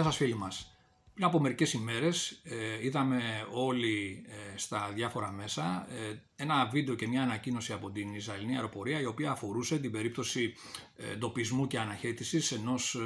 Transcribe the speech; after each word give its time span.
Γεια 0.00 0.08
σας 0.08 0.18
φίλοι 0.18 0.34
μας. 0.36 0.74
Πριν 1.14 1.26
από 1.26 1.40
μερικές 1.40 1.72
ημέρες 1.72 2.40
ε, 2.44 2.84
είδαμε 2.84 3.46
όλοι 3.52 4.24
ε, 4.28 4.58
στα 4.58 4.90
διάφορα 4.94 5.30
μέσα 5.32 5.86
ε, 5.90 6.22
ένα 6.36 6.68
βίντεο 6.72 6.94
και 6.94 7.08
μια 7.08 7.22
ανακοίνωση 7.22 7.72
από 7.72 7.90
την 7.90 8.14
Ισραηλινή 8.14 8.54
αεροπορία 8.54 9.00
η 9.00 9.04
οποία 9.04 9.30
αφορούσε 9.30 9.78
την 9.78 9.90
περίπτωση 9.90 10.54
εντοπισμού 10.96 11.66
και 11.66 11.78
αναχέτησης 11.78 12.52
ενός 12.52 12.96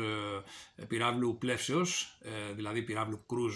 πυράβλου 0.88 1.38
πλεύσεως, 1.38 2.18
δηλαδή 2.54 2.82
πυράβλου 2.82 3.24
κρούζ 3.26 3.54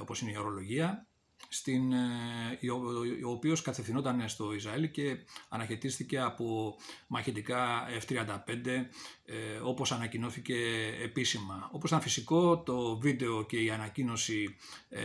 όπως 0.00 0.20
είναι 0.20 0.30
η 0.30 0.36
ορολογία, 0.36 1.06
στην, 1.48 1.92
ε, 1.92 2.70
ο 3.26 3.30
οποίος 3.30 3.62
κατευθυνόταν 3.62 4.28
στο 4.28 4.54
Ισραήλ 4.54 4.90
και 4.90 5.16
αναχαιτίστηκε 5.48 6.20
από 6.20 6.76
μαχητικά 7.06 7.86
F-35 8.00 8.66
ε, 9.24 9.34
όπως 9.62 9.92
ανακοινώθηκε 9.92 10.56
επίσημα. 11.02 11.68
Όπως 11.72 11.90
ήταν 11.90 12.02
φυσικό 12.02 12.58
το 12.58 12.98
βίντεο 12.98 13.44
και 13.44 13.62
η 13.62 13.70
ανακοίνωση 13.70 14.56
ε, 14.88 15.00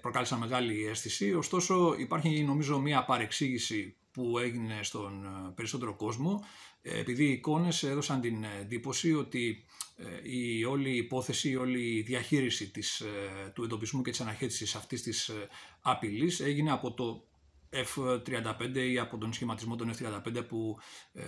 προκάλεσαν 0.00 0.38
μεγάλη 0.38 0.86
αίσθηση, 0.86 1.34
ωστόσο 1.34 1.94
υπάρχει 1.98 2.44
νομίζω 2.44 2.78
μια 2.78 3.04
παρεξήγηση 3.04 3.96
που 4.12 4.38
έγινε 4.38 4.78
στον 4.82 5.24
περισσότερο 5.54 5.94
κόσμο 5.94 6.44
επειδή 6.82 7.24
οι 7.24 7.32
εικόνες 7.32 7.82
έδωσαν 7.82 8.20
την 8.20 8.44
εντύπωση 8.60 9.14
ότι 9.14 9.64
ε, 9.91 9.91
η 10.22 10.64
όλη 10.64 10.96
υπόθεση, 10.96 11.50
η 11.50 11.56
όλη 11.56 12.02
διαχείριση 12.02 12.70
της, 12.70 13.00
ε, 13.00 13.50
του 13.54 13.64
εντοπισμού 13.64 14.02
και 14.02 14.10
της 14.10 14.20
αναχέτησης 14.20 14.74
αυτής 14.74 15.02
της 15.02 15.28
ε, 15.28 15.48
απειλής 15.80 16.40
έγινε 16.40 16.70
από 16.70 16.92
το 16.92 17.26
F-35 17.70 18.76
ή 18.76 18.98
από 18.98 19.18
τον 19.18 19.32
σχηματισμό 19.32 19.76
των 19.76 19.94
F-35 19.94 20.46
που, 20.48 20.78
ε, 21.12 21.22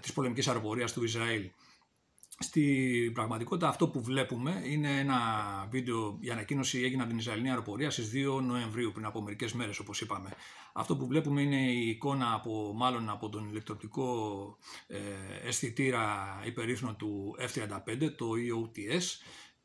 της 0.00 0.12
πολεμικής 0.12 0.48
αεροπορίας 0.48 0.92
του 0.92 1.04
Ισραήλ. 1.04 1.50
Στη 2.42 3.10
πραγματικότητα 3.14 3.68
αυτό 3.68 3.88
που 3.88 4.02
βλέπουμε 4.02 4.62
είναι 4.66 4.98
ένα 4.98 5.18
βίντεο, 5.70 6.18
η 6.20 6.30
ανακοίνωση 6.30 6.82
έγινε 6.82 7.00
από 7.00 7.10
την 7.10 7.18
Ισραηλινή 7.18 7.48
αεροπορία 7.48 7.90
στις 7.90 8.10
2 8.14 8.42
Νοεμβρίου 8.42 8.92
πριν 8.92 9.04
από 9.04 9.22
μερικές 9.22 9.52
μέρες 9.52 9.78
όπως 9.78 10.00
είπαμε. 10.00 10.30
Αυτό 10.72 10.96
που 10.96 11.06
βλέπουμε 11.06 11.42
είναι 11.42 11.72
η 11.72 11.88
εικόνα 11.88 12.34
από, 12.34 12.72
μάλλον 12.76 13.10
από 13.10 13.28
τον 13.28 13.48
ηλεκτροπτικό 13.48 14.56
ε, 14.86 14.98
αισθητήρα 15.48 16.40
υπερήφνο 16.46 16.94
του 16.94 17.36
F-35, 17.38 18.10
το 18.16 18.26
EOTS 18.30 19.02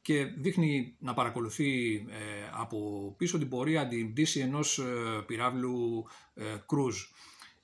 και 0.01 0.23
δείχνει 0.23 0.95
να 0.99 1.13
παρακολουθεί 1.13 1.95
ε, 1.95 2.49
από 2.51 3.13
πίσω 3.17 3.37
την 3.37 3.49
πορεία 3.49 3.87
την 3.87 4.11
πτήση 4.11 4.39
ενός 4.39 4.77
ε, 4.79 5.23
πυράβλου 5.25 6.05
ε, 6.33 6.43
cruise. 6.43 7.15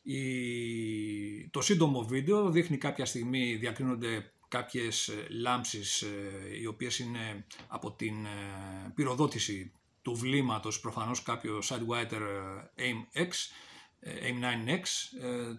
Η... 0.03 1.49
Το 1.49 1.61
σύντομο 1.61 2.03
βίντεο 2.03 2.49
δείχνει 2.49 2.77
κάποια 2.77 3.05
στιγμή 3.05 3.55
διακρίνονται 3.55 4.31
κάποιες 4.51 5.07
ε, 5.07 5.27
λάμψεις 5.29 6.01
ε, 6.01 6.57
οι 6.61 6.65
οποίες 6.65 6.99
είναι 6.99 7.45
από 7.67 7.91
την 7.91 8.25
ε, 8.25 8.91
πυροδότηση 8.95 9.71
του 10.01 10.15
βλήματος 10.15 10.79
προφανώς 10.79 11.23
κάποιο 11.23 11.61
Sidewinder 11.63 12.21
AIM-X 12.75 13.29
AIM-9X 14.03 14.83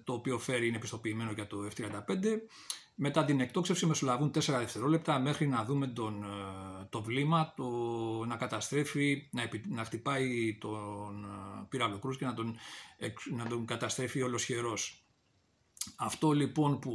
το 0.04 0.12
οποίο 0.12 0.38
φέρει 0.38 0.66
είναι 0.66 0.76
επιστοποιημένο 0.76 1.32
για 1.32 1.46
το 1.46 1.56
F-35 1.76 2.24
μετά 2.94 3.24
την 3.24 3.40
εκτόξευση 3.40 3.86
μεσολαβούν 3.86 4.28
4 4.28 4.40
δευτερόλεπτα 4.40 5.18
μέχρι 5.18 5.46
να 5.46 5.64
δούμε 5.64 5.86
τον, 5.86 6.24
το 6.90 7.02
βλήμα 7.02 7.52
το, 7.56 7.64
να 8.26 8.36
καταστρέφει, 8.36 9.28
να, 9.30 9.48
να 9.68 9.84
χτυπάει 9.84 10.58
τον 10.60 11.26
πύραυλο 11.68 11.98
κρούς 11.98 12.16
και 12.16 12.24
να 12.24 12.34
τον, 12.34 12.56
να 13.36 13.46
τον 13.46 13.66
καταστρέφει 13.66 14.22
ολοσχερός. 14.22 15.02
Αυτό 15.96 16.32
λοιπόν 16.32 16.78
που, 16.78 16.92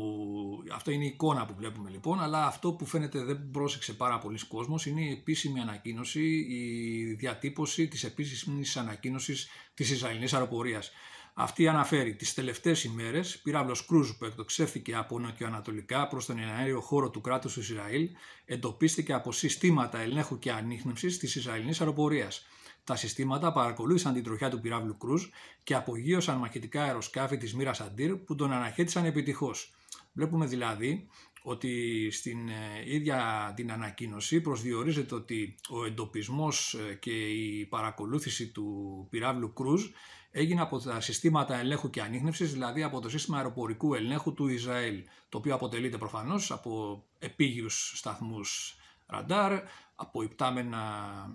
αυτό 0.73 0.91
είναι 0.91 1.03
η 1.03 1.07
εικόνα 1.07 1.45
που 1.45 1.53
βλέπουμε 1.57 1.89
λοιπόν, 1.89 2.19
αλλά 2.19 2.45
αυτό 2.45 2.71
που 2.71 2.85
φαίνεται 2.85 3.23
δεν 3.23 3.51
πρόσεξε 3.51 3.93
πάρα 3.93 4.17
πολλοί 4.17 4.39
κόσμος 4.47 4.85
είναι 4.85 5.01
η 5.01 5.11
επίσημη 5.11 5.59
ανακοίνωση, 5.59 6.45
η 6.49 7.03
διατύπωση 7.13 7.87
της 7.87 8.03
επίσημης 8.03 8.77
ανακοίνωσης 8.77 9.47
της 9.73 9.89
Ισραηλινής 9.89 10.33
αεροπορίας. 10.33 10.91
Αυτή 11.39 11.67
αναφέρει 11.67 12.15
τις 12.15 12.33
τελευταίες 12.33 12.83
ημέρες 12.83 13.39
πυράβλος 13.43 13.85
Κρούζ 13.85 14.09
που 14.09 14.25
εκτοξεύθηκε 14.25 14.95
από 14.95 15.19
νοτιοανατολικά 15.19 16.07
προς 16.07 16.25
τον 16.25 16.39
εναέριο 16.39 16.81
χώρο 16.81 17.09
του 17.09 17.21
κράτους 17.21 17.53
του 17.53 17.59
Ισραήλ 17.59 18.09
εντοπίστηκε 18.45 19.13
από 19.13 19.31
συστήματα 19.31 19.99
ελέγχου 19.99 20.39
και 20.39 20.51
ανείχνευσης 20.51 21.17
της 21.17 21.35
Ισραηλινής 21.35 21.81
αεροπορίας. 21.81 22.45
Τα 22.87 22.95
συστήματα 22.95 23.51
παρακολούθησαν 23.51 24.13
την 24.13 24.23
τροχιά 24.23 24.49
του 24.49 24.59
πυράβλου 24.59 24.97
Κρούζ 24.97 25.23
και 25.63 25.75
απογείωσαν 25.75 26.37
μαχητικά 26.37 26.83
αεροσκάφη 26.83 27.37
της 27.37 27.55
μοίρας 27.55 27.81
Αντίρ 27.81 28.15
που 28.15 28.35
τον 28.35 28.51
αναχέτησαν 28.51 29.05
επιτυχώς. 29.05 29.73
Βλέπουμε 30.13 30.45
δηλαδή 30.45 31.07
ότι 31.41 32.07
στην 32.11 32.49
ε, 32.49 32.83
ίδια 32.85 33.51
την 33.55 33.71
ανακοίνωση 33.71 34.41
προσδιορίζεται 34.41 35.15
ότι 35.15 35.55
ο 35.69 35.85
εντοπισμός 35.85 36.73
ε, 36.73 36.93
και 36.93 37.11
η 37.29 37.65
παρακολούθηση 37.65 38.47
του 38.47 39.07
πυράβλου 39.09 39.53
Κρούζ 39.53 39.83
έγινε 40.31 40.61
από 40.61 40.79
τα 40.79 41.01
συστήματα 41.01 41.55
ελέγχου 41.59 41.89
και 41.89 42.01
ανείχνευσης, 42.01 42.51
δηλαδή 42.51 42.83
από 42.83 42.99
το 42.99 43.09
σύστημα 43.09 43.37
αεροπορικού 43.37 43.93
ελέγχου 43.93 44.33
του 44.33 44.47
Ισραήλ, 44.47 45.03
το 45.29 45.37
οποίο 45.37 45.55
αποτελείται 45.55 45.97
προφανώς 45.97 46.51
από 46.51 47.03
επίγειους 47.19 47.93
σταθμούς 47.95 48.77
ραντάρ, 49.07 49.63
από 49.95 50.21
υπτάμενα 50.23 50.79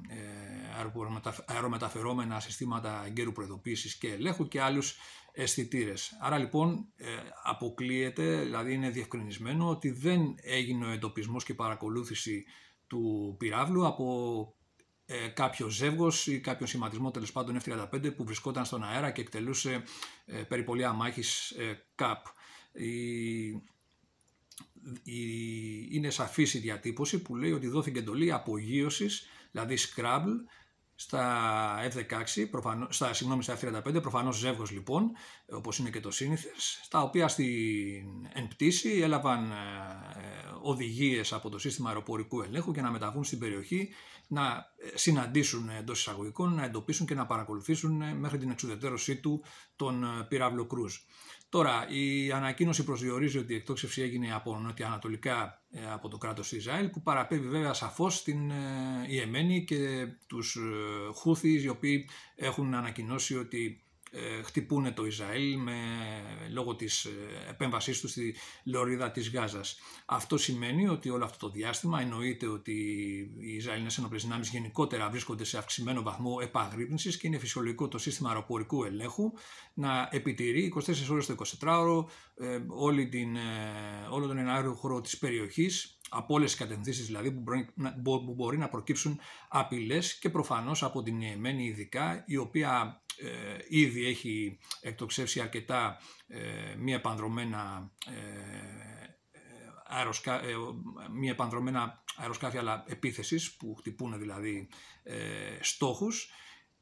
ε, 0.08 1.44
αερομεταφερόμενα 1.46 2.40
συστήματα 2.40 3.02
εγκαίρου 3.06 3.32
προειδοποίησης 3.32 3.96
και 3.96 4.12
ελέγχου 4.12 4.48
και 4.48 4.60
άλλους 4.60 4.98
αισθητήρες. 5.32 6.16
Άρα 6.20 6.38
λοιπόν 6.38 6.86
ε, 6.96 7.06
αποκλείεται, 7.42 8.42
δηλαδή 8.42 8.74
είναι 8.74 8.90
διευκρινισμένο 8.90 9.68
ότι 9.68 9.90
δεν 9.90 10.34
έγινε 10.42 10.86
ο 10.86 10.90
εντοπισμός 10.90 11.44
και 11.44 11.54
παρακολούθηση 11.54 12.44
του 12.86 13.34
πυράβλου 13.38 13.86
από 13.86 14.54
ε, 15.06 15.28
κάποιο 15.28 15.68
ζεύγος 15.68 16.26
ή 16.26 16.40
κάποιο 16.40 16.66
σχηματισμό 16.66 17.10
τέλος 17.10 17.32
πάντων 17.32 17.60
F-35 17.64 18.16
που 18.16 18.24
βρισκόταν 18.24 18.64
στον 18.64 18.84
αέρα 18.84 19.10
και 19.10 19.20
εκτελούσε 19.20 19.82
ε, 20.24 20.42
περιπολία 20.42 20.92
μάχης 20.92 21.50
ε, 21.50 21.84
ΚΑΠ. 21.94 22.26
Η 22.72 23.62
είναι 25.90 26.10
σαφής 26.10 26.54
η 26.54 26.58
διατύπωση 26.58 27.22
που 27.22 27.36
λέει 27.36 27.52
ότι 27.52 27.66
δόθηκε 27.66 27.98
εντολή 27.98 28.32
απογείωσης, 28.32 29.26
δηλαδή 29.50 29.76
Scrabble, 29.78 30.36
στα 31.02 31.76
F-16, 31.92 32.46
προφανώς, 32.50 32.96
στα, 32.96 33.12
συγγνώμη, 33.12 33.42
στα 33.42 33.58
F-35, 33.60 34.02
προφανώς 34.02 34.36
ζεύγος 34.36 34.70
λοιπόν, 34.70 35.10
όπως 35.46 35.78
είναι 35.78 35.90
και 35.90 36.00
το 36.00 36.10
σύνηθες, 36.10 36.80
στα 36.82 37.02
οποία 37.02 37.28
στην 37.28 38.28
εν 38.32 38.48
πτήση 38.48 39.00
έλαβαν 39.02 39.50
ε, 39.50 39.54
οδηγίες 40.62 41.32
από 41.32 41.48
το 41.48 41.58
σύστημα 41.58 41.88
αεροπορικού 41.88 42.42
ελέγχου 42.42 42.72
για 42.72 42.82
να 42.82 42.90
μεταβούν 42.90 43.24
στην 43.24 43.38
περιοχή, 43.38 43.88
να 44.26 44.72
ε, 44.76 44.98
συναντήσουν 44.98 45.68
εντός 45.68 45.98
εισαγωγικών, 45.98 46.54
να 46.54 46.64
εντοπίσουν 46.64 47.06
και 47.06 47.14
να 47.14 47.26
παρακολουθήσουν 47.26 48.02
ε, 48.02 48.14
μέχρι 48.14 48.38
την 48.38 48.50
εξουδετερώσή 48.50 49.16
του 49.16 49.44
τον 49.76 50.04
ε, 50.04 50.24
πύραυλο 50.28 50.66
Κρούζ. 50.66 50.94
Τώρα, 51.48 51.88
η 51.88 52.32
ανακοίνωση 52.32 52.84
προσδιορίζει 52.84 53.38
ότι 53.38 53.52
η 53.52 53.56
εκτόξευση 53.56 54.02
έγινε 54.02 54.34
από 54.34 54.58
νοτιοανατολικά 54.58 55.44
ε, 55.44 55.61
από 55.92 56.08
το 56.08 56.18
κράτος 56.18 56.52
Ισραήλ 56.52 56.88
που 56.88 57.02
παραπέμπει 57.02 57.48
βέβαια 57.48 57.72
σαφώς 57.74 58.16
στην 58.16 58.50
ε, 58.50 58.54
Ιεμένη 59.08 59.64
και 59.64 60.08
τους 60.26 60.56
ε, 60.56 61.12
Χούθης 61.14 61.64
οι 61.64 61.68
οποίοι 61.68 62.08
έχουν 62.36 62.74
ανακοινώσει 62.74 63.36
ότι 63.36 63.81
ε, 63.81 63.81
χτυπούν 64.44 64.94
το 64.94 65.06
Ισραήλ 65.06 65.58
με, 65.58 65.72
λόγω 66.50 66.74
της 66.76 67.04
ε, 67.04 67.10
επέμβασής 67.48 68.00
τους 68.00 68.10
στη 68.10 68.34
λωρίδα 68.64 69.10
της 69.10 69.30
Γάζας. 69.30 69.78
Αυτό 70.06 70.36
σημαίνει 70.36 70.88
ότι 70.88 71.10
όλο 71.10 71.24
αυτό 71.24 71.46
το 71.46 71.52
διάστημα 71.52 72.00
εννοείται 72.00 72.46
ότι 72.46 72.72
οι 73.38 73.54
Ισραηλινές 73.54 73.98
ενόπλες 73.98 74.22
δυνάμεις 74.22 74.48
γενικότερα 74.48 75.10
βρίσκονται 75.10 75.44
σε 75.44 75.58
αυξημένο 75.58 76.02
βαθμό 76.02 76.38
επαγρύπνησης 76.42 77.16
και 77.16 77.26
είναι 77.26 77.38
φυσιολογικό 77.38 77.88
το 77.88 77.98
σύστημα 77.98 78.28
αεροπορικού 78.28 78.84
ελέγχου 78.84 79.32
να 79.74 80.08
επιτηρεί 80.10 80.72
24 80.76 80.94
ώρες 81.10 81.26
το 81.26 81.34
24ωρο 81.60 82.04
ε, 82.36 82.58
όλη 82.68 83.08
την, 83.08 83.36
όλο 84.10 84.26
τον 84.26 84.38
ενάριο 84.38 84.74
χώρο 84.74 85.00
της 85.00 85.18
περιοχής 85.18 85.96
από 86.14 86.34
όλες 86.34 86.50
τις 86.50 86.60
κατευθύνσεις 86.60 87.06
δηλαδή 87.06 87.32
που 87.32 87.40
μπορεί, 87.40 87.68
που 88.02 88.34
μπορεί 88.36 88.58
να 88.58 88.68
προκύψουν 88.68 89.20
απειλές 89.48 90.18
και 90.18 90.30
προφανώς 90.30 90.82
από 90.82 91.02
την 91.02 91.20
Ιεμένη 91.20 91.64
ειδικά, 91.64 92.24
η 92.26 92.36
οποία 92.36 93.01
ε, 93.01 93.01
ήδη 93.68 94.06
έχει 94.06 94.58
εκτοξεύσει 94.80 95.40
αρκετά 95.40 95.98
ε, 96.26 96.74
μη 96.78 96.92
επανδρομένα 96.92 97.90
ε, 98.06 98.12
αεροσκα... 99.86 100.44
Ε, 100.44 100.54
μη 101.12 101.28
επανδρομένα 101.28 102.04
αεροσκάφια 102.16 102.84
επίθεσης 102.88 103.56
που 103.56 103.74
χτυπούν 103.78 104.18
δηλαδή 104.18 104.68
ε, 105.02 105.16
στόχους 105.60 106.30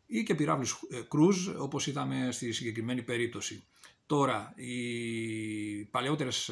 ή 0.07 0.23
και 0.23 0.35
πυράβλους 0.35 0.79
κρούζ 1.09 1.49
όπως 1.49 1.87
είδαμε 1.87 2.29
στη 2.33 2.53
συγκεκριμένη 2.53 3.03
περίπτωση. 3.03 3.65
Τώρα, 4.07 4.53
οι 4.57 5.85
παλαιότερες 5.85 6.51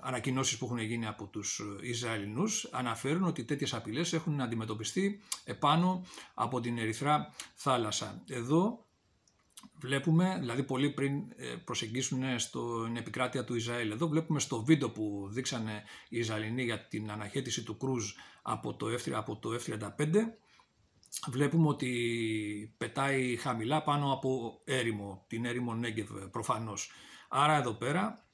ανακοινώσεις 0.00 0.58
που 0.58 0.64
έχουν 0.64 0.78
γίνει 0.78 1.06
από 1.06 1.26
τους 1.26 1.60
Ισραηλινούς 1.82 2.68
αναφέρουν 2.72 3.22
ότι 3.24 3.44
τέτοιες 3.44 3.74
απειλές 3.74 4.12
έχουν 4.12 4.40
αντιμετωπιστεί 4.40 5.20
επάνω 5.44 6.04
από 6.34 6.60
την 6.60 6.78
Ερυθρά 6.78 7.34
θάλασσα. 7.54 8.24
Εδώ 8.28 8.87
βλέπουμε, 9.80 10.36
δηλαδή 10.40 10.62
πολύ 10.62 10.90
πριν 10.90 11.32
ε, 11.36 11.54
προσεγγίσουν 11.64 12.38
στην 12.38 12.96
επικράτεια 12.96 13.44
του 13.44 13.54
Ισραήλ. 13.54 13.90
Εδώ 13.90 14.08
βλέπουμε 14.08 14.40
στο 14.40 14.64
βίντεο 14.64 14.90
που 14.90 15.28
δείξανε 15.30 15.82
οι 16.08 16.18
Ισραηλινοί 16.18 16.62
για 16.62 16.86
την 16.86 17.10
αναχέτηση 17.10 17.62
του 17.62 17.76
Κρούζ 17.76 18.12
από 18.42 18.74
το, 18.74 18.86
F, 18.86 19.10
από 19.10 19.36
το 19.36 19.50
F-35, 19.54 20.14
βλέπουμε 21.28 21.68
ότι 21.68 22.74
πετάει 22.76 23.36
χαμηλά 23.36 23.82
πάνω 23.82 24.12
από 24.12 24.60
έρημο, 24.64 25.24
την 25.28 25.44
έρημο 25.44 25.74
Νέγκεβ 25.74 26.10
προφανώς. 26.30 26.90
Άρα 27.28 27.56
εδώ 27.56 27.72
πέρα 27.72 28.28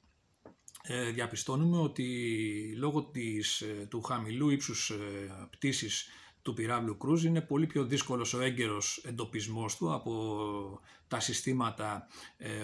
ε, 0.87 1.09
διαπιστώνουμε 1.09 1.77
ότι 1.77 2.75
λόγω 2.77 3.03
της, 3.03 3.61
ε, 3.61 3.87
του 3.89 4.01
χαμηλού 4.01 4.49
ύψους 4.49 4.89
ε, 4.89 5.47
πτήσης 5.49 6.07
του 6.45 6.53
πυράβλου 6.53 6.97
Κρούζ 6.97 7.23
είναι 7.23 7.41
πολύ 7.41 7.65
πιο 7.65 7.85
δύσκολος 7.85 8.33
ο 8.33 8.41
έγκαιρος 8.41 9.03
εντοπισμός 9.05 9.77
του 9.77 9.93
από 9.93 10.81
τα 11.07 11.19
συστήματα 11.19 12.07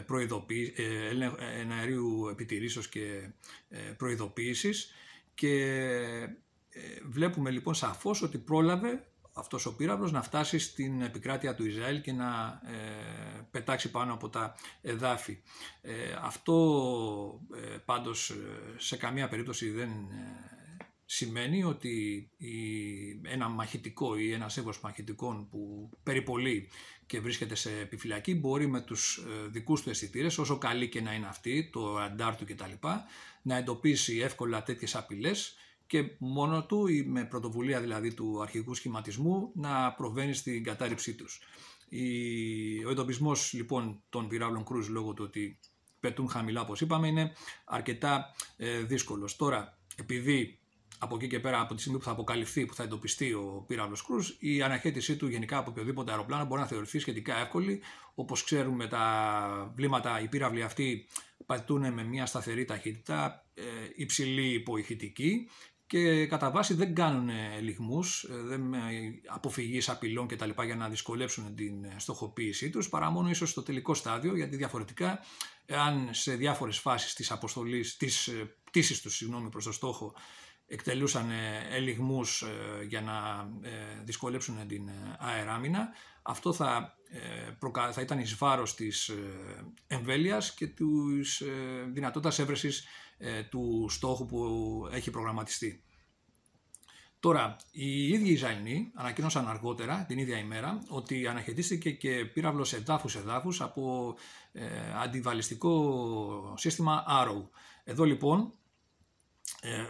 προειδοποίησης, 0.05 0.75
εναερίου 1.59 2.27
επιτηρήσεως 2.31 2.89
και 2.89 3.29
προειδοποίησης 3.97 4.91
και 5.33 5.79
βλέπουμε 7.09 7.49
λοιπόν 7.49 7.73
σαφώς 7.73 8.21
ότι 8.21 8.37
πρόλαβε 8.37 9.05
αυτός 9.33 9.65
ο 9.65 9.75
πύραυλος 9.75 10.11
να 10.11 10.21
φτάσει 10.21 10.59
στην 10.59 11.01
επικράτεια 11.01 11.55
του 11.55 11.65
Ισραήλ 11.65 12.01
και 12.01 12.11
να 12.11 12.61
ε, 12.65 13.47
πετάξει 13.51 13.91
πάνω 13.91 14.13
από 14.13 14.29
τα 14.29 14.55
εδάφη. 14.81 15.41
Ε, 15.81 15.93
αυτό 16.21 17.41
ε, 17.55 17.77
πάντως 17.85 18.33
σε 18.77 18.97
καμία 18.97 19.27
περίπτωση 19.27 19.69
δεν 19.69 19.89
σημαίνει 21.13 21.63
ότι 21.63 22.29
η, 22.37 22.51
ένα 23.23 23.49
μαχητικό 23.49 24.17
ή 24.17 24.31
ένας 24.31 24.57
έβρος 24.57 24.79
μαχητικών 24.81 25.49
που 25.49 25.89
περιπολεί 26.03 26.69
και 27.05 27.19
βρίσκεται 27.19 27.55
σε 27.55 27.79
επιφυλακή 27.79 28.35
μπορεί 28.35 28.67
με 28.67 28.81
τους 28.81 29.25
δικούς 29.49 29.81
του 29.81 29.89
αισθητήρες, 29.89 30.37
όσο 30.37 30.57
καλή 30.57 30.89
και 30.89 31.01
να 31.01 31.13
είναι 31.13 31.27
αυτή, 31.27 31.69
το 31.71 31.97
ραντάρ 31.97 32.35
του 32.35 32.45
κτλ, 32.45 32.87
να 33.41 33.55
εντοπίσει 33.55 34.17
εύκολα 34.17 34.63
τέτοιες 34.63 34.95
απειλές 34.95 35.55
και 35.87 36.03
μόνο 36.17 36.65
του 36.65 36.87
ή 36.87 37.03
με 37.03 37.25
πρωτοβουλία 37.25 37.81
δηλαδή 37.81 38.13
του 38.13 38.41
αρχικού 38.41 38.73
σχηματισμού 38.73 39.51
να 39.55 39.93
προβαίνει 39.93 40.33
στην 40.33 40.63
κατάρριψή 40.63 41.15
τους. 41.15 41.39
Ο 42.85 42.89
εντοπισμός 42.89 43.53
λοιπόν 43.53 44.03
των 44.09 44.27
πυράβλων 44.27 44.65
κρούζ 44.65 44.87
λόγω 44.87 45.13
του 45.13 45.23
ότι 45.27 45.59
πετούν 45.99 46.29
χαμηλά 46.29 46.61
όπως 46.61 46.81
είπαμε 46.81 47.07
είναι 47.07 47.31
αρκετά 47.65 48.33
ε, 48.57 48.79
δύσκολος. 48.79 49.35
Τώρα 49.35 49.77
επειδή 49.95 50.60
από 51.03 51.15
εκεί 51.15 51.27
και 51.27 51.39
πέρα 51.39 51.59
από 51.61 51.75
τη 51.75 51.81
στιγμή 51.81 51.97
που 51.97 52.03
θα 52.03 52.11
αποκαλυφθεί, 52.11 52.65
που 52.65 52.73
θα 52.73 52.83
εντοπιστεί 52.83 53.33
ο 53.33 53.63
πύραυλος 53.67 54.03
Κρούζ, 54.03 54.29
η 54.39 54.61
αναχέτησή 54.61 55.15
του 55.15 55.27
γενικά 55.27 55.57
από 55.57 55.69
οποιοδήποτε 55.69 56.11
αεροπλάνο 56.11 56.45
μπορεί 56.45 56.61
να 56.61 56.67
θεωρηθεί 56.67 56.99
σχετικά 56.99 57.39
εύκολη. 57.39 57.81
Όπως 58.15 58.43
ξέρουμε, 58.43 58.87
τα 58.87 59.73
βλήματα, 59.75 60.21
οι 60.21 60.27
πύραυλοι 60.27 60.63
αυτοί 60.63 61.07
πατούν 61.45 61.93
με 61.93 62.03
μια 62.03 62.25
σταθερή 62.25 62.65
ταχύτητα, 62.65 63.45
ε, 63.53 63.63
υψηλή 63.95 64.53
υποηχητική 64.53 65.47
και 65.91 66.25
κατά 66.25 66.51
βάση 66.51 66.73
δεν 66.73 66.95
κάνουν 66.95 67.29
λιγμούς, 67.61 68.23
ε, 68.23 68.33
δεν 68.33 68.61
αποφυγής 69.25 69.89
απειλών 69.89 70.27
και 70.27 70.35
τα 70.35 70.45
λοιπά 70.45 70.63
για 70.63 70.75
να 70.75 70.89
δυσκολέψουν 70.89 71.55
την 71.55 71.83
ε, 71.83 71.95
στοχοποίησή 71.97 72.69
τους, 72.69 72.89
παρά 72.89 73.09
μόνο 73.09 73.29
ίσως 73.29 73.49
στο 73.49 73.63
τελικό 73.63 73.93
στάδιο, 73.93 74.35
γιατί 74.35 74.55
διαφορετικά, 74.55 75.19
αν 75.67 76.09
σε 76.11 76.35
διάφορες 76.35 76.77
φάσεις 76.77 77.13
της 77.13 77.31
αποστολής, 77.31 77.97
της 77.97 78.27
ε, 78.27 78.55
πτήσης 78.63 79.01
τους, 79.01 79.15
συγγνώμη, 79.15 79.49
προς 79.49 79.63
το 79.63 79.71
στόχο, 79.71 80.13
εκτελούσαν 80.71 81.29
ελιγμούς 81.71 82.43
για 82.87 83.01
να 83.01 83.47
δυσκολέψουν 84.03 84.67
την 84.67 84.89
αεράμινα, 85.19 85.89
αυτό 86.21 86.53
θα, 86.53 86.97
θα 87.91 88.01
ήταν 88.01 88.19
εις 88.19 88.35
βάρος 88.35 88.75
της 88.75 89.11
εμβέλειας 89.87 90.53
και 90.53 90.67
της 90.67 91.43
δυνατότητας 91.91 92.39
έβρεσης 92.39 92.85
ε, 93.23 93.43
του 93.43 93.87
στόχου 93.89 94.25
που 94.25 94.41
έχει 94.91 95.11
προγραμματιστεί. 95.11 95.83
Τώρα, 97.19 97.55
οι 97.71 98.07
ίδιοι 98.07 98.31
Ισραηλοί 98.31 98.91
ανακοίνωσαν 98.95 99.47
αργότερα, 99.47 100.05
την 100.07 100.17
ίδια 100.17 100.37
ημέρα, 100.37 100.83
ότι 100.87 101.27
αναχαιτίστηκε 101.27 101.91
και 101.91 102.25
πύραυλος 102.25 102.73
εδάφους-εδάφους 102.73 103.61
από 103.61 104.15
ε, 104.51 104.65
αντιβαλιστικό 105.03 106.53
σύστημα 106.57 107.03
Arrow. 107.07 107.49
Εδώ 107.83 108.03
λοιπόν 108.03 108.39
ε, 108.39 108.60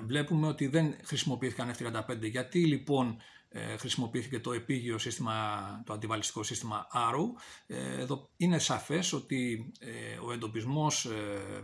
βλέπουμε 0.06 0.48
ότι 0.48 0.68
δεν 0.68 0.96
χρησιμοποιήθηκαν 1.04 1.74
F-35. 1.78 2.22
Γιατί 2.22 2.66
λοιπόν 2.66 3.18
ε, 3.54 3.78
χρησιμοποιήθηκε 3.78 4.40
το 4.40 4.54
επίγειο 4.54 4.98
σύστημα, 4.98 5.34
το 5.86 5.94
αντιβαλιστικό 5.94 6.44
σύστημα 6.44 6.88
Arrow. 6.94 7.28
Ε, 7.68 8.02
εδώ 8.02 8.30
είναι 8.38 8.60
σαφές 8.60 9.14
ότι 9.14 9.72
ε, 9.80 10.18
ο 10.26 10.32
εντοπισμός 10.32 11.08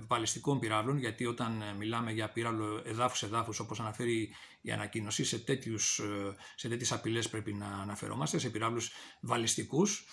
βαλιστικών 0.07 0.59
πυράβλων, 0.59 0.97
γιατί 0.97 1.25
όταν 1.25 1.63
μιλάμε 1.77 2.11
για 2.11 2.29
πύραυλο 2.29 2.81
εδάφους-εδάφους, 2.85 3.59
όπως 3.59 3.79
αναφέρει 3.79 4.29
η 4.61 4.71
ανακοίνωση, 4.71 5.23
σε, 5.23 5.39
τέτοιους, 5.39 6.01
σε 6.55 6.67
τέτοιες 6.67 6.91
απειλές 6.91 7.29
πρέπει 7.29 7.53
να 7.53 7.67
αναφερόμαστε, 7.67 8.39
σε 8.39 8.49
πυράβλους 8.49 8.91
βαλιστικούς. 9.21 10.05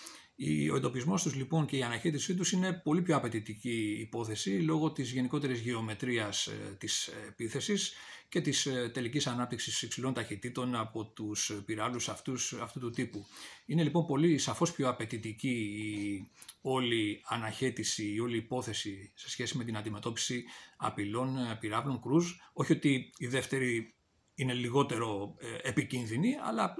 Ο 0.71 0.75
εντοπισμός 0.75 1.23
τους 1.23 1.35
λοιπόν 1.35 1.65
και 1.65 1.77
η 1.77 1.83
αναχέτησή 1.83 2.35
τους 2.35 2.51
είναι 2.51 2.73
πολύ 2.73 3.01
πιο 3.01 3.15
απαιτητική 3.15 3.97
υπόθεση 3.99 4.49
λόγω 4.49 4.91
της 4.91 5.11
γενικότερης 5.11 5.59
γεωμετρίας 5.59 6.49
της 6.77 7.07
επίθεσης 7.07 7.93
και 8.29 8.41
της 8.41 8.65
ε, 8.65 8.89
τελικής 8.93 9.27
ανάπτυξης 9.27 9.81
υψηλών 9.81 10.13
ταχυτήτων 10.13 10.75
από 10.75 11.05
τους 11.05 11.61
πυράλους 11.65 12.09
αυτούς, 12.09 12.53
αυτού 12.53 12.79
του 12.79 12.89
τύπου. 12.89 13.25
Είναι 13.65 13.83
λοιπόν 13.83 14.05
πολύ 14.05 14.37
σαφώς 14.37 14.71
πιο 14.71 14.89
απαιτητική 14.89 15.49
η 15.49 16.29
όλη 16.61 17.21
αναχέτηση, 17.27 18.13
η 18.13 18.19
όλη 18.19 18.37
υπόθεση 18.37 19.11
σε 19.15 19.29
σχέση 19.29 19.57
με 19.57 19.63
την 19.63 19.77
αντιμετώπιση 19.77 20.43
απειλών 20.77 21.37
ε, 21.37 21.57
πυράβλων 21.59 22.01
κρούζ. 22.01 22.31
Όχι 22.53 22.71
ότι 22.71 23.13
η 23.17 23.27
δεύτερη 23.27 23.94
είναι 24.35 24.53
λιγότερο 24.53 25.35
ε, 25.39 25.67
επικίνδυνη, 25.69 26.35
αλλά 26.43 26.75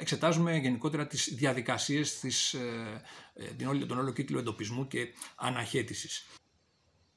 εξετάζουμε 0.00 0.56
γενικότερα 0.56 1.06
τις 1.06 1.34
διαδικασίες, 1.34 2.18
της, 2.20 2.56
τον 3.88 3.98
όλο 3.98 4.12
κύκλο 4.12 4.38
εντοπισμού 4.38 4.86
και 4.86 5.14
αναχέτησης. 5.36 6.26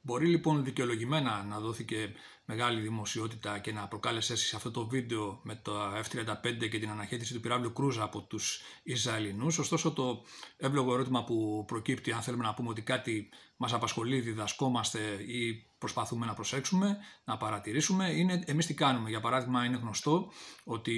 Μπορεί 0.01 0.27
λοιπόν 0.27 0.63
δικαιολογημένα 0.63 1.43
να 1.43 1.59
δόθηκε 1.59 2.13
μεγάλη 2.45 2.81
δημοσιότητα 2.81 3.59
και 3.59 3.71
να 3.71 3.87
προκάλεσε 3.87 4.35
σε 4.35 4.55
αυτό 4.55 4.71
το 4.71 4.87
βίντεο 4.87 5.39
με 5.43 5.55
το 5.55 5.73
F-35 5.95 6.69
και 6.69 6.79
την 6.79 6.89
αναχέτηση 6.89 7.33
του 7.33 7.39
πυράβλου 7.39 7.73
Κρούζα 7.73 8.03
από 8.03 8.21
τους 8.21 8.61
Ισραηλινούς. 8.83 9.57
Ωστόσο 9.57 9.91
το 9.91 10.25
εύλογο 10.57 10.93
ερώτημα 10.93 11.23
που 11.23 11.63
προκύπτει 11.67 12.11
αν 12.11 12.21
θέλουμε 12.21 12.43
να 12.43 12.53
πούμε 12.53 12.69
ότι 12.69 12.81
κάτι 12.81 13.29
μας 13.57 13.73
απασχολεί, 13.73 14.19
διδασκόμαστε 14.19 14.99
ή 15.27 15.66
προσπαθούμε 15.77 16.25
να 16.25 16.33
προσέξουμε, 16.33 16.97
να 17.23 17.37
παρατηρήσουμε, 17.37 18.09
είναι 18.11 18.43
εμείς 18.45 18.65
τι 18.65 18.73
κάνουμε. 18.73 19.09
Για 19.09 19.19
παράδειγμα 19.19 19.65
είναι 19.65 19.77
γνωστό 19.77 20.31
ότι 20.63 20.95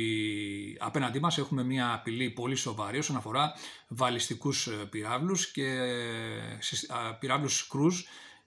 απέναντί 0.79 1.19
μας 1.19 1.38
έχουμε 1.38 1.63
μια 1.63 1.93
απειλή 1.93 2.29
πολύ 2.29 2.55
σοβαρή 2.55 2.98
όσον 2.98 3.15
αφορά 3.15 3.53
βαλιστικούς 3.88 4.69
πυράβλους 4.89 5.51
και 5.51 5.77
πυράβλους 7.19 7.67
Κρούζ 7.67 8.01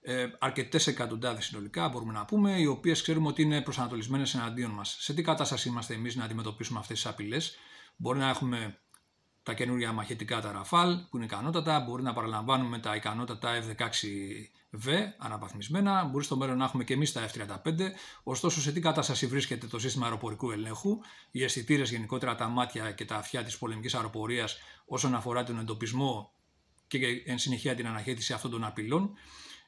ε, 0.05 0.27
αρκετές 0.39 0.87
εκατοντάδες 0.87 1.45
συνολικά, 1.45 1.89
μπορούμε 1.89 2.13
να 2.13 2.25
πούμε, 2.25 2.59
οι 2.59 2.67
οποίες 2.67 3.03
ξέρουμε 3.03 3.29
ότι 3.29 3.43
είναι 3.43 3.61
προσανατολισμένες 3.61 4.35
εναντίον 4.35 4.71
μας. 4.71 4.97
Σε 5.01 5.15
τι 5.15 5.23
κατάσταση 5.23 5.69
είμαστε 5.69 5.95
εμείς 5.95 6.17
να 6.17 6.25
αντιμετωπίσουμε 6.25 6.79
αυτές 6.79 7.03
τις 7.03 7.11
απειλές, 7.11 7.57
Μπορεί 7.97 8.19
να 8.19 8.29
έχουμε 8.29 8.79
τα 9.43 9.55
καινούργια 9.55 9.93
μαχητικά 9.93 10.41
τα 10.41 10.53
Ραφάλ 10.53 10.97
που 11.11 11.17
είναι 11.17 11.25
ικανότατα, 11.25 11.81
μπορεί 11.81 12.03
να 12.03 12.13
παραλαμβάνουμε 12.13 12.79
τα 12.79 12.97
ικανότατα 12.97 13.51
F-16V 13.63 14.89
αναβαθμισμένα, 15.19 16.05
μπορεί 16.05 16.25
στο 16.25 16.37
μέλλον 16.37 16.57
να 16.57 16.65
έχουμε 16.65 16.85
και 16.85 16.95
εμείς 16.95 17.13
τα 17.13 17.29
F-35. 17.29 17.73
Ωστόσο, 18.23 18.61
σε 18.61 18.73
τι 18.73 18.81
κατάσταση 18.81 19.27
βρίσκεται 19.27 19.67
το 19.67 19.79
σύστημα 19.79 20.05
αεροπορικού 20.05 20.51
ελέγχου, 20.51 20.99
οι 21.31 21.45
αισθητήρες 21.45 21.91
γενικότερα 21.91 22.35
τα 22.35 22.49
μάτια 22.49 22.93
και 22.93 23.05
τα 23.05 23.17
αυτιά 23.17 23.45
της 23.45 23.59
πολεμικής 23.59 23.95
αεροπορίας 23.95 24.59
όσον 24.85 25.15
αφορά 25.15 25.45
τον 25.45 25.59
εντοπισμό 25.59 26.33
και 26.87 26.99
εν 27.27 27.39
συνεχεία 27.39 27.75
την 27.75 27.87
αναχέτηση 27.87 28.33
αυτών 28.33 28.51
των 28.51 28.65
απειλών. 28.65 29.13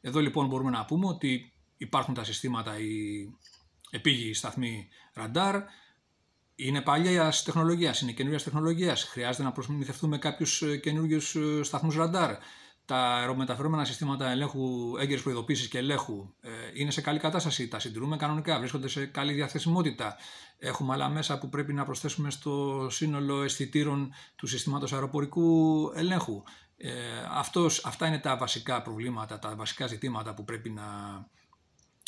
Εδώ 0.01 0.21
λοιπόν 0.21 0.47
μπορούμε 0.47 0.71
να 0.71 0.85
πούμε 0.85 1.07
ότι 1.07 1.53
υπάρχουν 1.77 2.15
τα 2.15 2.25
συστήματα, 2.25 2.79
οι 2.79 3.29
επίγειοι 3.91 4.33
σταθμοί 4.33 4.89
ραντάρ, 5.15 5.63
είναι 6.55 6.81
παλιά 6.81 7.33
τεχνολογίας, 7.45 8.01
είναι 8.01 8.13
καινούργια 8.13 8.45
τεχνολογίας. 8.45 9.05
Χρειάζεται 9.05 9.43
να 9.43 9.53
προσμηθευτούμε 9.53 10.19
κάποιους 10.19 10.63
ε, 10.63 10.77
καινούριου 10.77 11.21
ε, 11.35 11.63
σταθμούς 11.63 11.97
ραντάρ. 11.97 12.37
Τα 12.87 12.97
αερομεταφερόμενα 12.97 13.85
συστήματα 13.85 14.31
ελέγχου, 14.31 14.97
έγκαιρης 14.97 15.23
προειδοποίησης 15.23 15.69
και 15.69 15.79
ελέγχου 15.79 16.35
ε, 16.41 16.51
είναι 16.75 16.91
σε 16.91 17.01
καλή 17.01 17.19
κατάσταση. 17.19 17.69
Τα 17.69 17.79
συντηρούμε 17.79 18.17
κανονικά, 18.17 18.59
βρίσκονται 18.59 18.89
σε 18.89 19.07
καλή 19.07 19.33
διαθεσιμότητα. 19.33 20.17
Έχουμε 20.59 20.93
άλλα 20.93 21.09
μέσα 21.09 21.39
που 21.39 21.49
πρέπει 21.49 21.73
να 21.73 21.85
προσθέσουμε 21.85 22.31
στο 22.31 22.87
σύνολο 22.91 23.43
αισθητήρων 23.43 24.13
του 24.37 24.47
συστήματος 24.47 24.93
αεροπορικού 24.93 25.91
ελέγχου. 25.95 26.43
Ε, 26.77 26.91
αυτός, 27.31 27.85
αυτά 27.85 28.07
είναι 28.07 28.19
τα 28.19 28.37
βασικά 28.37 28.83
προβλήματα, 28.83 29.39
τα 29.39 29.55
βασικά 29.57 29.87
ζητήματα 29.87 30.35
που 30.35 30.45
πρέπει 30.45 30.71
να 30.71 30.85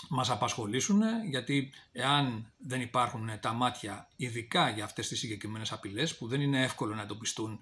μας 0.08 0.30
απασχολήσουν 0.30 1.02
γιατί 1.30 1.72
εάν 1.92 2.52
δεν 2.58 2.80
υπάρχουν 2.80 3.30
τα 3.40 3.52
μάτια 3.52 4.08
ειδικά 4.16 4.68
για 4.70 4.84
αυτές 4.84 5.08
τις 5.08 5.18
συγκεκριμένες 5.18 5.72
απειλές 5.72 6.16
που 6.16 6.26
δεν 6.26 6.40
είναι 6.40 6.62
εύκολο 6.62 6.94
να 6.94 7.02
εντοπιστούν 7.02 7.60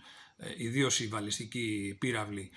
ιδίως 0.57 1.01
η 1.01 1.07
βαλιστική 1.07 1.97
πύραυλη 2.01 2.51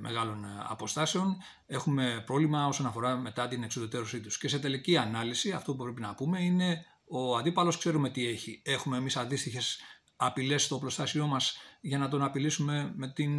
μεγάλων 0.00 0.46
αποστάσεων, 0.68 1.36
έχουμε 1.66 2.22
πρόβλημα 2.26 2.66
όσον 2.66 2.86
αφορά 2.86 3.16
μετά 3.16 3.48
την 3.48 3.62
εξουδετερώσή 3.62 4.20
τους. 4.20 4.38
Και 4.38 4.48
σε 4.48 4.58
τελική 4.58 4.96
ανάλυση 4.96 5.52
αυτό 5.52 5.74
που 5.74 5.82
πρέπει 5.82 6.00
να 6.00 6.14
πούμε 6.14 6.42
είναι 6.42 6.84
ο 7.08 7.36
αντίπαλος 7.36 7.78
ξέρουμε 7.78 8.10
τι 8.10 8.26
έχει. 8.26 8.62
Έχουμε 8.64 8.96
εμείς 8.96 9.16
αντίστοιχες 9.16 9.80
απειλές 10.16 10.64
στο 10.64 10.74
οπλοστάσιό 10.74 11.26
μας 11.26 11.56
για 11.80 11.98
να 11.98 12.08
τον 12.08 12.22
απειλήσουμε 12.22 12.92
με, 12.96 13.08
την, 13.08 13.34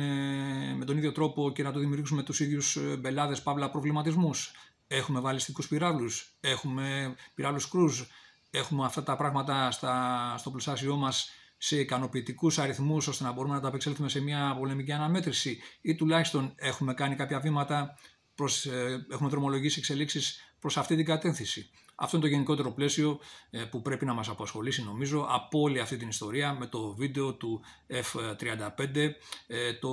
με 0.78 0.86
τον 0.86 0.98
ίδιο 0.98 1.12
τρόπο 1.12 1.52
και 1.52 1.64
να 1.64 1.72
το 1.72 1.80
δημιουργήσουμε 1.80 2.24
τους 2.24 2.40
ίδιους 2.40 2.78
μπελάδες 3.00 3.42
παύλα 3.42 3.70
προβληματισμούς. 3.70 4.52
Έχουμε 4.92 5.20
βαλιστικούς 5.20 5.68
πυράβλους, 5.68 6.38
έχουμε 6.40 7.16
πυράβλους 7.36 7.70
κρούζ, 7.70 8.02
έχουμε 8.50 8.86
αυτά 8.86 9.04
τα 9.04 9.16
πράγματα 9.16 9.72
στα, 9.72 10.36
στο 10.38 10.52
πλουσάσιό 10.52 10.96
μας 10.96 11.30
σε 11.58 11.80
ικανοποιητικούς 11.80 12.60
αριθμούς 12.60 13.08
ώστε 13.08 13.24
να 13.24 13.32
μπορούμε 13.32 13.54
να 13.54 13.62
τα 13.62 13.68
απεξέλθουμε 13.68 14.10
σε 14.10 14.22
μια 14.22 14.56
πολεμική 14.60 14.92
αναμέτρηση 14.92 15.60
ή 15.82 15.96
τουλάχιστον 15.96 16.54
έχουμε 16.56 16.94
κάνει 16.94 17.16
κάποια 17.16 17.40
βήματα, 17.40 17.98
προς, 18.36 18.66
ε, 18.66 19.06
έχουμε 19.12 19.30
δρομολογήσει 19.30 19.80
εξελίξεις 19.80 20.54
προς 20.60 20.78
αυτή 20.78 20.96
την 20.96 21.06
κατεύθυνση. 21.06 21.70
Αυτό 21.96 22.18
είναι 22.18 22.26
το 22.26 22.32
γενικότερο 22.32 22.72
πλαίσιο 22.72 23.20
ε, 23.50 23.64
που 23.64 23.82
πρέπει 23.82 24.06
να 24.06 24.14
μας 24.14 24.30
απασχολήσει 24.30 24.84
νομίζω 24.84 25.26
από 25.30 25.60
όλη 25.60 25.80
αυτή 25.80 25.98
την 25.98 26.08
ιστορία 26.08 26.54
με 26.54 26.68
το 26.68 26.96
βίντεο 26.96 27.34
του 27.34 27.62
F-35 27.88 29.12
ε, 29.48 29.74
το, 29.74 29.90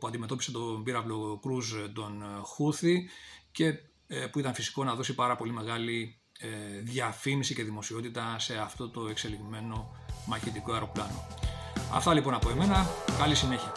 που 0.00 0.06
αντιμετώπισε 0.06 0.50
τον 0.50 0.82
πύραυλο 0.82 1.38
Κρούζ 1.42 1.74
τον 1.94 2.22
Χούθη 2.42 3.08
και 3.52 3.78
που 4.30 4.38
ήταν 4.38 4.54
φυσικό 4.54 4.84
να 4.84 4.94
δώσει 4.94 5.14
πάρα 5.14 5.36
πολύ 5.36 5.52
μεγάλη 5.52 6.18
ε, 6.38 6.80
διαφήμιση 6.80 7.54
και 7.54 7.64
δημοσιότητα 7.64 8.36
σε 8.38 8.56
αυτό 8.56 8.88
το 8.88 9.06
εξελιγμένο 9.06 9.96
μαχητικό 10.26 10.72
αεροπλάνο. 10.72 11.26
Αυτά 11.92 12.14
λοιπόν 12.14 12.34
από 12.34 12.50
εμένα. 12.50 12.86
Καλή 13.18 13.34
συνέχεια. 13.34 13.72